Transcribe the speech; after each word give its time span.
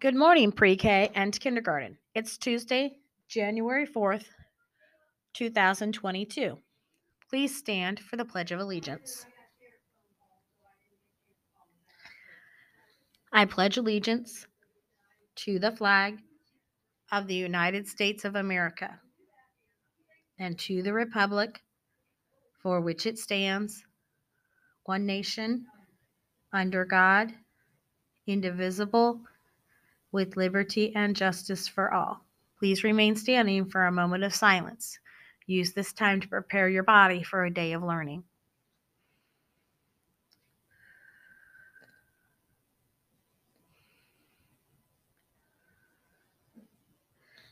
Good 0.00 0.16
morning, 0.16 0.50
pre 0.50 0.76
K 0.76 1.10
and 1.14 1.38
kindergarten. 1.38 1.98
It's 2.14 2.38
Tuesday, 2.38 2.96
January 3.28 3.86
4th, 3.86 4.24
2022. 5.34 6.56
Please 7.28 7.54
stand 7.54 8.00
for 8.00 8.16
the 8.16 8.24
Pledge 8.24 8.50
of 8.50 8.60
Allegiance. 8.60 9.26
I 13.30 13.44
pledge 13.44 13.76
allegiance 13.76 14.46
to 15.34 15.58
the 15.58 15.70
flag 15.70 16.16
of 17.12 17.26
the 17.26 17.34
United 17.34 17.86
States 17.86 18.24
of 18.24 18.36
America 18.36 18.98
and 20.38 20.58
to 20.60 20.82
the 20.82 20.94
Republic 20.94 21.60
for 22.62 22.80
which 22.80 23.04
it 23.04 23.18
stands, 23.18 23.84
one 24.84 25.04
nation, 25.04 25.66
under 26.54 26.86
God, 26.86 27.34
indivisible 28.26 29.20
with 30.12 30.36
liberty 30.36 30.94
and 30.94 31.16
justice 31.16 31.68
for 31.68 31.92
all. 31.92 32.24
Please 32.58 32.84
remain 32.84 33.16
standing 33.16 33.64
for 33.66 33.86
a 33.86 33.92
moment 33.92 34.24
of 34.24 34.34
silence. 34.34 34.98
Use 35.46 35.72
this 35.72 35.92
time 35.92 36.20
to 36.20 36.28
prepare 36.28 36.68
your 36.68 36.82
body 36.82 37.22
for 37.22 37.44
a 37.44 37.50
day 37.50 37.72
of 37.72 37.82
learning. 37.82 38.24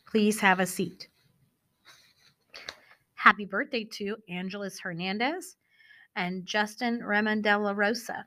Please 0.07 0.41
have 0.41 0.59
a 0.59 0.67
seat. 0.67 1.09
Happy 3.15 3.45
birthday 3.45 3.85
to 3.85 4.17
Angeles 4.29 4.79
Hernandez 4.79 5.57
and 6.17 6.47
Justin 6.47 7.01
Remondela 7.01 7.77
Rosa. 7.77 8.27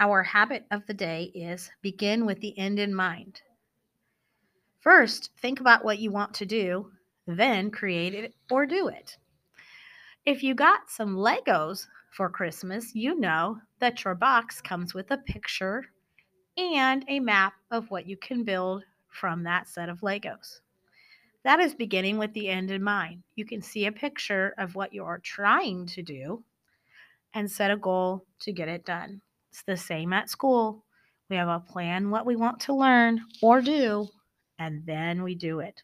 Our 0.00 0.22
habit 0.22 0.64
of 0.70 0.86
the 0.86 0.94
day 0.94 1.24
is 1.34 1.70
begin 1.82 2.24
with 2.24 2.40
the 2.40 2.56
end 2.56 2.78
in 2.78 2.94
mind. 2.94 3.42
First, 4.78 5.30
think 5.42 5.58
about 5.58 5.84
what 5.84 5.98
you 5.98 6.12
want 6.12 6.34
to 6.34 6.46
do, 6.46 6.92
then 7.26 7.72
create 7.72 8.14
it 8.14 8.34
or 8.48 8.64
do 8.64 8.86
it. 8.86 9.16
If 10.24 10.44
you 10.44 10.54
got 10.54 10.88
some 10.88 11.16
Legos 11.16 11.86
for 12.12 12.30
Christmas, 12.30 12.94
you 12.94 13.18
know 13.18 13.58
that 13.80 14.04
your 14.04 14.14
box 14.14 14.60
comes 14.60 14.94
with 14.94 15.10
a 15.10 15.18
picture 15.18 15.86
and 16.56 17.04
a 17.08 17.18
map 17.18 17.54
of 17.70 17.90
what 17.90 18.06
you 18.06 18.16
can 18.16 18.44
build 18.44 18.84
from 19.08 19.42
that 19.42 19.68
set 19.68 19.88
of 19.88 20.00
Legos. 20.00 20.60
That 21.42 21.58
is 21.58 21.74
beginning 21.74 22.18
with 22.18 22.32
the 22.34 22.48
end 22.48 22.70
in 22.70 22.84
mind. 22.84 23.24
You 23.34 23.44
can 23.44 23.62
see 23.62 23.86
a 23.86 23.92
picture 23.92 24.54
of 24.58 24.76
what 24.76 24.92
you 24.92 25.04
are 25.04 25.18
trying 25.18 25.86
to 25.86 26.02
do 26.02 26.44
and 27.34 27.50
set 27.50 27.72
a 27.72 27.76
goal 27.76 28.26
to 28.40 28.52
get 28.52 28.68
it 28.68 28.84
done. 28.84 29.22
It's 29.58 29.64
the 29.64 29.76
same 29.76 30.12
at 30.12 30.30
school. 30.30 30.84
We 31.28 31.34
have 31.34 31.48
a 31.48 31.58
plan 31.58 32.10
what 32.10 32.24
we 32.24 32.36
want 32.36 32.60
to 32.60 32.74
learn 32.74 33.24
or 33.42 33.60
do, 33.60 34.06
and 34.56 34.86
then 34.86 35.24
we 35.24 35.34
do 35.34 35.58
it. 35.58 35.82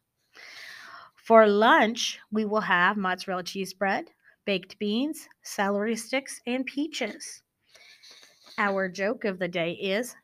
For 1.17 1.48
lunch, 1.48 2.20
we 2.30 2.45
will 2.45 2.61
have 2.61 2.97
mozzarella 2.97 3.42
cheese 3.42 3.75
bread, 3.75 4.12
baked 4.45 4.78
beans, 4.78 5.28
celery 5.42 5.97
sticks, 5.97 6.41
and 6.47 6.64
peaches. 6.64 7.42
Our 8.58 8.89
joke 8.89 9.25
of 9.25 9.41
the 9.41 9.48
day 9.48 9.72
is 9.72 10.14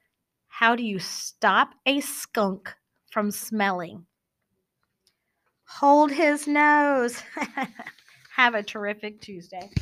how 0.46 0.76
do 0.76 0.84
you 0.84 1.00
stop 1.00 1.70
a 1.86 1.98
skunk 2.00 2.72
from 3.10 3.32
smelling? 3.32 4.06
Hold 5.64 6.12
his 6.12 6.46
nose. 6.46 7.20
have 8.36 8.54
a 8.54 8.62
terrific 8.62 9.20
Tuesday. 9.20 9.72